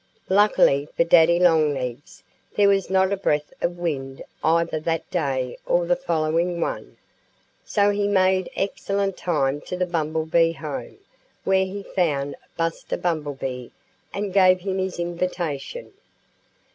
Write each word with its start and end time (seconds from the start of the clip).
Luckily 0.29 0.87
for 0.97 1.03
Daddy 1.03 1.37
Longlegs 1.37 2.23
there 2.55 2.67
was 2.69 2.89
not 2.89 3.13
a 3.13 3.17
breath 3.17 3.53
of 3.61 3.77
wind 3.77 4.23
either 4.43 4.79
that 4.79 5.07
day 5.11 5.59
or 5.67 5.85
the 5.85 5.95
following 5.95 6.59
one. 6.59 6.97
So 7.65 7.91
he 7.91 8.07
made 8.07 8.49
excellent 8.55 9.15
time 9.15 9.61
to 9.67 9.77
the 9.77 9.85
Bumblebee 9.85 10.53
home, 10.53 10.97
where 11.43 11.65
he 11.65 11.83
found 11.83 12.35
Buster 12.57 12.97
Bumblebee 12.97 13.69
and 14.11 14.33
gave 14.33 14.61
him 14.61 14.79
his 14.79 14.97
invitation. 14.97 15.93